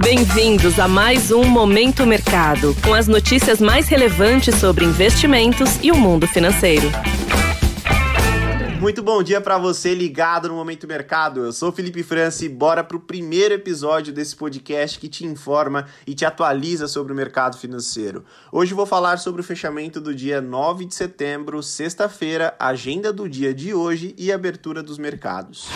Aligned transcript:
Bem-vindos 0.00 0.78
a 0.78 0.86
mais 0.86 1.32
um 1.32 1.44
Momento 1.44 2.06
Mercado, 2.06 2.74
com 2.84 2.94
as 2.94 3.08
notícias 3.08 3.60
mais 3.60 3.88
relevantes 3.88 4.54
sobre 4.54 4.84
investimentos 4.84 5.82
e 5.82 5.90
o 5.90 5.96
mundo 5.96 6.26
financeiro. 6.26 6.86
Muito 8.80 9.02
bom 9.02 9.22
dia 9.24 9.40
para 9.40 9.58
você 9.58 9.92
ligado 9.94 10.48
no 10.48 10.54
Momento 10.54 10.86
Mercado. 10.86 11.44
Eu 11.44 11.52
sou 11.52 11.72
Felipe 11.72 12.04
França 12.04 12.44
e 12.44 12.48
bora 12.48 12.84
pro 12.84 13.00
primeiro 13.00 13.54
episódio 13.54 14.12
desse 14.12 14.36
podcast 14.36 15.00
que 15.00 15.08
te 15.08 15.26
informa 15.26 15.86
e 16.06 16.14
te 16.14 16.24
atualiza 16.24 16.86
sobre 16.86 17.12
o 17.12 17.16
mercado 17.16 17.58
financeiro. 17.58 18.24
Hoje 18.52 18.74
vou 18.74 18.86
falar 18.86 19.18
sobre 19.18 19.40
o 19.40 19.44
fechamento 19.44 20.00
do 20.00 20.14
dia 20.14 20.40
9 20.40 20.84
de 20.84 20.94
setembro, 20.94 21.60
sexta-feira, 21.60 22.54
agenda 22.56 23.12
do 23.12 23.28
dia 23.28 23.52
de 23.52 23.74
hoje 23.74 24.14
e 24.16 24.30
abertura 24.30 24.80
dos 24.80 24.96
mercados. 24.96 25.66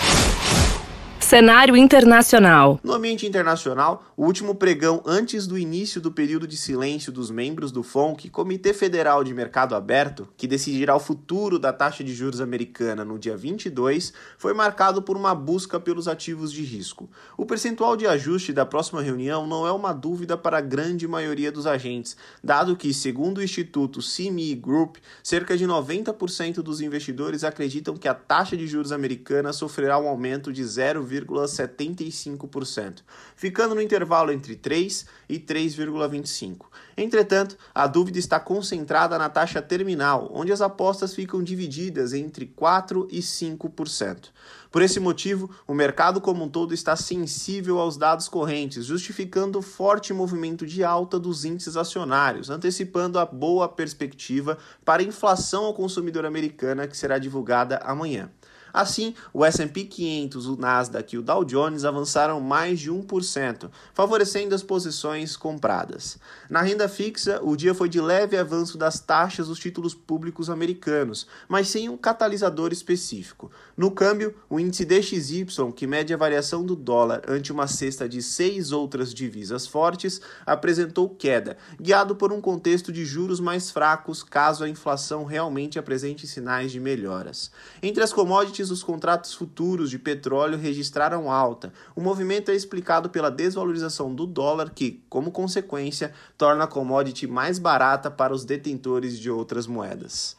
Cenário 1.33 1.75
internacional. 1.79 2.79
No 2.85 2.93
ambiente 2.93 3.27
internacional, 3.27 4.05
o 4.15 4.27
último 4.27 4.55
pregão 4.55 5.03
antes 5.07 5.47
do 5.47 5.57
início 5.57 5.99
do 5.99 6.13
período 6.13 6.47
de 6.47 6.59
silêncio 6.59 7.11
dos 7.11 7.31
membros 7.31 7.73
do 7.73 7.83
FONC, 7.83 8.29
Comitê 8.29 8.75
Federal 8.75 9.25
de 9.25 9.33
Mercado 9.33 9.75
Aberto, 9.75 10.29
que 10.37 10.47
decidirá 10.47 10.95
o 10.95 11.01
futuro 11.01 11.59
da 11.59 11.73
taxa 11.73 12.05
de 12.05 12.13
juros 12.13 12.39
americana 12.39 13.03
no 13.03 13.19
dia 13.19 13.35
22, 13.35 14.13
foi 14.37 14.53
marcado 14.53 15.01
por 15.01 15.17
uma 15.17 15.35
busca 15.35 15.81
pelos 15.81 16.07
ativos 16.07 16.53
de 16.53 16.65
risco. 16.65 17.09
O 17.35 17.47
percentual 17.47 17.97
de 17.97 18.07
ajuste 18.07 18.53
da 18.53 18.67
próxima 18.67 19.01
reunião 19.01 19.47
não 19.47 19.67
é 19.67 19.73
uma 19.73 19.95
dúvida 19.95 20.37
para 20.37 20.59
a 20.59 20.61
grande 20.61 21.09
maioria 21.09 21.51
dos 21.51 21.67
agentes, 21.67 22.15
dado 22.45 22.77
que, 22.77 22.93
segundo 22.93 23.39
o 23.39 23.43
Instituto 23.43 24.01
CME 24.01 24.55
Group, 24.57 24.97
cerca 25.23 25.57
de 25.57 25.67
90% 25.67 26.57
dos 26.57 26.83
investidores 26.83 27.43
acreditam 27.43 27.97
que 27.97 28.07
a 28.07 28.13
taxa 28.13 28.55
de 28.55 28.67
juros 28.67 28.93
americana 28.93 29.51
sofrerá 29.51 29.99
um 29.99 30.07
aumento 30.07 30.53
de 30.53 30.63
0, 30.63 31.03
3,75%, 31.25 33.03
ficando 33.37 33.75
no 33.75 33.83
intervalo 33.83 34.33
entre 34.33 34.57
3 34.57 35.07
e 35.29 35.39
3,25%. 35.39 36.61
Entretanto, 36.97 37.57
a 37.75 37.87
dúvida 37.87 38.19
está 38.19 38.39
concentrada 38.39 39.17
na 39.19 39.29
taxa 39.29 39.63
terminal, 39.63 40.31
onde 40.33 40.53
as 40.53 40.61
apostas 40.61 41.15
ficam 41.15 41.43
divididas 41.43 42.13
entre 42.13 42.47
4 42.47 43.09
e 43.11 43.21
5%. 43.21 44.29
Por 44.71 44.81
esse 44.81 44.99
motivo, 44.99 45.51
o 45.67 45.75
mercado 45.75 46.19
como 46.19 46.45
um 46.45 46.49
todo 46.49 46.73
está 46.73 46.97
sensível 46.97 47.79
aos 47.79 47.99
dados 47.99 48.27
correntes, 48.27 48.87
justificando 48.87 49.59
o 49.59 49.63
forte 49.63 50.15
movimento 50.15 50.67
de 50.67 50.83
alta 50.83 51.19
dos 51.19 51.45
índices 51.45 51.77
acionários, 51.77 52.49
antecipando 52.49 53.19
a 53.19 53.27
boa 53.27 53.69
perspectiva 53.69 54.57
para 54.83 55.03
a 55.03 55.05
inflação 55.05 55.67
ao 55.67 55.75
consumidor 55.75 56.25
americana 56.25 56.87
que 56.87 56.97
será 56.97 57.19
divulgada 57.19 57.79
amanhã. 57.85 58.31
Assim, 58.73 59.15
o 59.33 59.45
S&P 59.45 59.85
500, 59.85 60.47
o 60.47 60.57
Nasdaq 60.57 61.15
e 61.15 61.19
o 61.19 61.23
Dow 61.23 61.45
Jones 61.45 61.85
avançaram 61.85 62.41
mais 62.41 62.81
de 62.81 62.91
1%, 62.91 63.71
favorecendo 63.93 64.55
as 64.55 64.63
posições 64.63 65.37
compradas. 65.37 66.19
Na 66.49 66.63
renda 66.63 66.89
fixa, 66.89 67.41
o 67.43 67.57
dia 67.57 67.75
foi 67.75 67.89
de 67.89 68.01
leve 68.01 68.37
avanço 68.37 68.79
das 68.79 68.99
taxas 69.01 69.49
dos 69.49 69.59
títulos 69.59 69.95
públicos 69.95 70.49
americanos, 70.49 71.27
mas 71.49 71.69
sem 71.69 71.89
um 71.89 71.97
catalisador 71.97 72.73
específico. 72.73 73.51
No 73.77 73.91
câmbio, 73.91 74.35
o 74.49 74.59
índice 74.59 74.85
DXY, 74.85 75.47
que 75.75 75.87
mede 75.87 76.15
a 76.15 76.17
variação 76.17 76.65
do 76.65 76.75
dólar 76.75 77.23
ante 77.29 77.53
uma 77.53 77.67
cesta 77.67 78.09
de 78.09 78.23
seis 78.23 78.73
outras 78.73 79.13
divisas 79.13 79.67
fortes, 79.67 80.21
apresentou 80.47 81.09
queda, 81.09 81.57
guiado 81.81 82.17
por 82.17 82.33
um 82.33 82.41
contexto 82.41 82.93
de 82.93 83.05
juros 83.05 83.41
mais 83.41 83.71
fracos 83.71 84.23
caso 84.23 84.65
a 84.65 84.69
inflação 84.69 85.25
realmente 85.25 85.79
apresente 85.79 86.27
sinais 86.27 86.73
de 86.73 86.81
melhoras. 86.81 87.51
Entre 87.83 88.03
as 88.03 88.13
commodities 88.13 88.62
os 88.71 88.83
contratos 88.83 89.35
futuros 89.35 89.91
de 89.91 89.99
petróleo 89.99 90.59
registraram 90.59 91.31
alta. 91.31 91.73
O 91.97 92.01
movimento 92.01 92.51
é 92.51 92.55
explicado 92.55 93.11
pela 93.11 93.31
desvalorização 93.31 94.15
do 94.15 94.27
dólar, 94.27 94.71
que, 94.71 95.03
como 95.09 95.31
consequência, 95.31 96.13
torna 96.37 96.65
a 96.65 96.69
commodity 96.69 97.27
mais 97.27 97.59
barata 97.59 98.11
para 98.11 98.33
os 98.35 98.45
detentores 98.45 99.19
de 99.19 99.31
outras 99.31 99.67
moedas. 99.67 100.37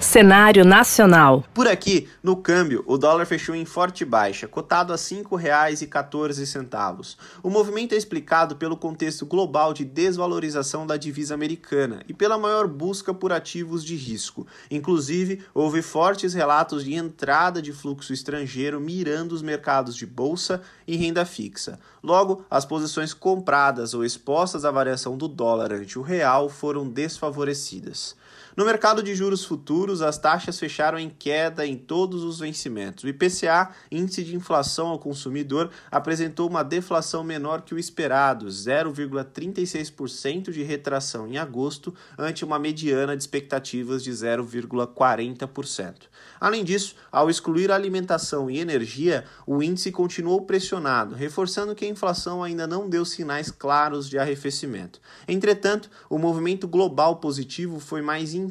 Cenário 0.00 0.64
nacional. 0.64 1.44
Por 1.52 1.66
aqui, 1.66 2.08
no 2.22 2.36
câmbio, 2.36 2.84
o 2.86 2.96
dólar 2.96 3.26
fechou 3.26 3.52
em 3.52 3.64
forte 3.64 4.04
baixa, 4.04 4.46
cotado 4.46 4.92
a 4.92 4.96
R$ 4.96 5.02
5,14. 5.02 7.16
O 7.42 7.50
movimento 7.50 7.94
é 7.94 7.96
explicado 7.96 8.54
pelo 8.54 8.76
contexto 8.76 9.26
global 9.26 9.74
de 9.74 9.84
desvalorização 9.84 10.86
da 10.86 10.96
divisa 10.96 11.34
americana 11.34 12.04
e 12.08 12.14
pela 12.14 12.38
maior 12.38 12.68
busca 12.68 13.12
por 13.12 13.32
ativos 13.32 13.84
de 13.84 13.96
risco. 13.96 14.46
Inclusive, 14.70 15.42
houve 15.52 15.82
fortes 15.82 16.32
relatos 16.32 16.84
de 16.84 16.94
entrada 16.94 17.60
de 17.60 17.72
fluxo 17.72 18.12
estrangeiro 18.12 18.80
mirando 18.80 19.32
os 19.32 19.42
mercados 19.42 19.96
de 19.96 20.06
bolsa 20.06 20.62
e 20.86 20.96
renda 20.96 21.26
fixa. 21.26 21.76
Logo, 22.04 22.44
as 22.48 22.64
posições 22.64 23.12
compradas 23.12 23.94
ou 23.94 24.04
expostas 24.04 24.64
à 24.64 24.70
variação 24.70 25.18
do 25.18 25.26
dólar 25.26 25.72
ante 25.72 25.98
o 25.98 26.02
real 26.02 26.48
foram 26.48 26.88
desfavorecidas. 26.88 28.14
No 28.58 28.64
mercado 28.64 29.04
de 29.04 29.14
juros 29.14 29.44
futuros, 29.44 30.02
as 30.02 30.18
taxas 30.18 30.58
fecharam 30.58 30.98
em 30.98 31.08
queda 31.08 31.64
em 31.64 31.76
todos 31.76 32.24
os 32.24 32.40
vencimentos. 32.40 33.04
O 33.04 33.08
IPCA, 33.08 33.70
índice 33.88 34.24
de 34.24 34.34
inflação 34.34 34.88
ao 34.88 34.98
consumidor, 34.98 35.70
apresentou 35.92 36.48
uma 36.48 36.64
deflação 36.64 37.22
menor 37.22 37.62
que 37.62 37.72
o 37.72 37.78
esperado, 37.78 38.46
0,36% 38.46 40.50
de 40.50 40.64
retração 40.64 41.28
em 41.28 41.38
agosto, 41.38 41.94
ante 42.18 42.44
uma 42.44 42.58
mediana 42.58 43.16
de 43.16 43.22
expectativas 43.22 44.02
de 44.02 44.10
0,40%. 44.10 45.94
Além 46.40 46.64
disso, 46.64 46.96
ao 47.12 47.30
excluir 47.30 47.70
alimentação 47.70 48.50
e 48.50 48.58
energia, 48.58 49.24
o 49.46 49.62
índice 49.62 49.92
continuou 49.92 50.42
pressionado, 50.42 51.14
reforçando 51.14 51.76
que 51.76 51.84
a 51.84 51.88
inflação 51.88 52.42
ainda 52.42 52.66
não 52.66 52.88
deu 52.88 53.04
sinais 53.04 53.52
claros 53.52 54.08
de 54.08 54.18
arrefecimento. 54.18 55.00
Entretanto, 55.28 55.88
o 56.10 56.18
movimento 56.18 56.66
global 56.66 57.16
positivo 57.16 57.78
foi 57.78 58.02
mais 58.02 58.34
intenso, 58.34 58.47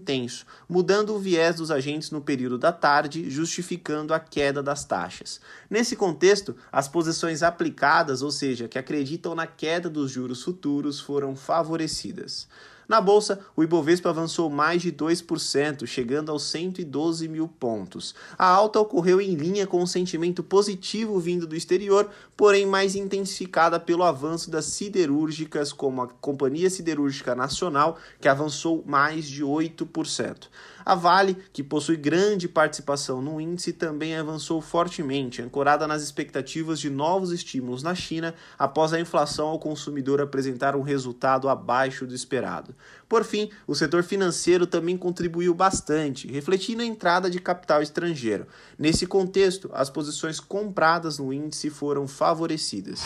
mudando 0.68 1.16
o 1.16 1.20
viés 1.20 1.56
dos 1.56 1.72
agentes 1.72 2.12
no 2.12 2.22
período 2.22 2.58
da 2.58 2.72
tarde, 2.72 3.30
justificando 3.30 4.14
a 4.14 4.20
queda 4.20 4.62
das 4.62 4.86
taxas. 4.86 5.40
Nesse 5.70 5.96
contexto, 5.96 6.56
as 6.72 6.88
posições 6.88 7.44
aplicadas, 7.44 8.22
ou 8.22 8.32
seja, 8.32 8.68
que 8.68 8.80
acreditam 8.80 9.36
na 9.36 9.48
queda 9.48 9.90
dos 9.90 10.12
juros 10.12 10.44
futuros, 10.44 11.00
foram 11.00 11.36
favorecidas. 11.36 12.48
Na 12.88 13.02
bolsa, 13.02 13.40
o 13.54 13.64
Ibovespa 13.64 14.10
avançou 14.10 14.50
mais 14.50 14.82
de 14.82 14.94
2%, 14.94 15.86
chegando 15.86 16.32
aos 16.32 16.44
112 16.44 17.28
mil 17.28 17.48
pontos. 17.48 18.16
A 18.38 18.46
alta 18.46 18.80
ocorreu 18.80 19.20
em 19.20 19.36
linha 19.36 19.68
com 19.68 19.84
o 19.84 19.88
sentimento 19.88 20.42
positivo 20.42 21.20
vindo 21.20 21.46
do 21.46 21.56
exterior, 21.56 22.10
porém 22.38 22.66
mais 22.66 22.96
intensificada 22.96 23.78
pelo 23.78 24.04
avanço 24.04 24.50
das 24.50 24.66
siderúrgicas, 24.66 25.74
como 25.74 26.02
a 26.02 26.08
Companhia 26.08 26.70
Siderúrgica 26.70 27.36
Nacional, 27.36 27.98
que 28.22 28.30
avançou 28.30 28.82
mais 28.88 29.28
de 29.28 29.44
8%. 29.44 30.48
A 30.88 30.96
Vale, 30.96 31.38
que 31.52 31.62
possui 31.62 31.98
grande 31.98 32.48
participação 32.48 33.22
no 33.22 33.42
índice, 33.42 33.74
também 33.74 34.16
avançou 34.16 34.62
fortemente, 34.62 35.42
ancorada 35.42 35.86
nas 35.86 36.02
expectativas 36.02 36.80
de 36.80 36.90
novos 36.90 37.34
estímulos 37.34 37.84
na 37.84 37.94
China 37.94 38.34
após 38.58 38.94
a 38.94 39.00
inflação 39.00 39.48
ao 39.50 39.60
consumidor 39.60 40.22
apresentar 40.22 40.78
um 40.78 40.82
resultado 40.82 41.50
abaixo 41.50 42.08
do 42.08 42.16
esperado. 42.16 42.74
Por 43.08 43.24
fim, 43.24 43.50
o 43.66 43.74
setor 43.74 44.04
financeiro 44.04 44.68
também 44.68 44.98
contribuiu 44.98 45.54
bastante, 45.54 46.28
refletindo 46.28 46.82
a 46.82 46.86
entrada 46.86 47.30
de 47.30 47.40
capital 47.40 47.82
estrangeiro. 47.82 48.48
Nesse 48.78 49.06
contexto, 49.06 49.70
as 49.74 49.90
posições 49.90 50.40
compradas 50.40 51.18
no 51.20 51.32
índice 51.32 51.70
foram 51.70 52.08
favorecidas. 52.08 53.00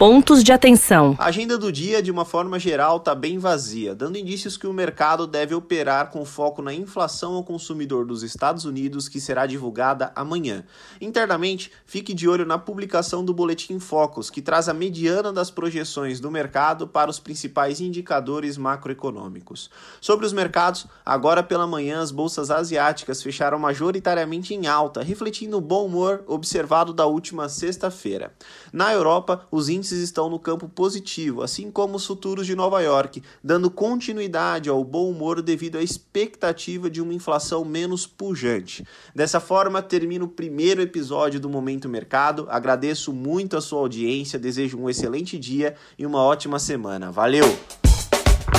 Pontos 0.00 0.42
de 0.42 0.50
atenção. 0.50 1.14
A 1.18 1.26
agenda 1.26 1.58
do 1.58 1.70
dia, 1.70 2.02
de 2.02 2.10
uma 2.10 2.24
forma 2.24 2.58
geral, 2.58 2.96
está 2.96 3.14
bem 3.14 3.38
vazia, 3.38 3.94
dando 3.94 4.16
indícios 4.16 4.56
que 4.56 4.66
o 4.66 4.72
mercado 4.72 5.26
deve 5.26 5.54
operar 5.54 6.08
com 6.08 6.24
foco 6.24 6.62
na 6.62 6.72
inflação 6.72 7.34
ao 7.34 7.44
consumidor 7.44 8.06
dos 8.06 8.22
Estados 8.22 8.64
Unidos, 8.64 9.10
que 9.10 9.20
será 9.20 9.44
divulgada 9.44 10.10
amanhã. 10.16 10.64
Internamente, 11.02 11.70
fique 11.84 12.14
de 12.14 12.26
olho 12.26 12.46
na 12.46 12.56
publicação 12.56 13.22
do 13.22 13.34
Boletim 13.34 13.78
Focus, 13.78 14.30
que 14.30 14.40
traz 14.40 14.70
a 14.70 14.72
mediana 14.72 15.34
das 15.34 15.50
projeções 15.50 16.18
do 16.18 16.30
mercado 16.30 16.88
para 16.88 17.10
os 17.10 17.20
principais 17.20 17.78
indicadores 17.78 18.56
macroeconômicos. 18.56 19.68
Sobre 20.00 20.24
os 20.24 20.32
mercados, 20.32 20.86
agora 21.04 21.42
pela 21.42 21.66
manhã, 21.66 22.00
as 22.00 22.10
bolsas 22.10 22.50
asiáticas 22.50 23.22
fecharam 23.22 23.58
majoritariamente 23.58 24.54
em 24.54 24.66
alta, 24.66 25.02
refletindo 25.02 25.58
o 25.58 25.60
bom 25.60 25.84
humor 25.84 26.24
observado 26.26 26.94
da 26.94 27.04
última 27.04 27.50
sexta-feira. 27.50 28.32
Na 28.72 28.94
Europa, 28.94 29.46
os 29.50 29.68
índices 29.68 29.89
índices 29.90 30.00
estão 30.00 30.28
no 30.30 30.38
campo 30.38 30.68
positivo, 30.68 31.42
assim 31.42 31.70
como 31.70 31.96
os 31.96 32.06
futuros 32.06 32.46
de 32.46 32.54
Nova 32.54 32.80
York, 32.80 33.22
dando 33.42 33.70
continuidade 33.70 34.68
ao 34.68 34.82
bom 34.84 35.10
humor 35.10 35.42
devido 35.42 35.78
à 35.78 35.82
expectativa 35.82 36.88
de 36.88 37.00
uma 37.00 37.12
inflação 37.12 37.64
menos 37.64 38.06
pujante. 38.06 38.84
Dessa 39.14 39.40
forma, 39.40 39.82
termino 39.82 40.26
o 40.26 40.28
primeiro 40.28 40.80
episódio 40.80 41.40
do 41.40 41.48
Momento 41.48 41.88
Mercado. 41.88 42.46
Agradeço 42.48 43.12
muito 43.12 43.56
a 43.56 43.60
sua 43.60 43.80
audiência, 43.80 44.38
desejo 44.38 44.78
um 44.78 44.88
excelente 44.88 45.38
dia 45.38 45.74
e 45.98 46.06
uma 46.06 46.22
ótima 46.22 46.58
semana. 46.58 47.10
Valeu! 47.10 47.44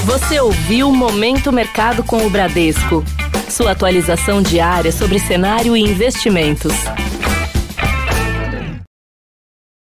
Você 0.06 0.40
ouviu 0.40 0.92
Momento 0.92 1.52
Mercado 1.52 2.04
com 2.04 2.26
o 2.26 2.30
Bradesco. 2.30 3.04
Sua 3.50 3.72
atualização 3.72 4.42
diária 4.42 4.92
sobre 4.92 5.20
cenário 5.20 5.76
e 5.76 5.82
investimentos. 5.82 6.74